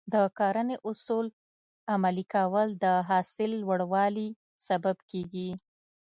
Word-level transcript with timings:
د 0.13 0.15
کرنې 0.37 0.75
اصول 0.89 1.27
عملي 1.93 2.25
کول 2.35 2.67
د 2.83 2.85
حاصل 3.09 3.51
لوړوالي 3.63 4.27
سبب 4.67 4.97
کېږي. 5.11 5.49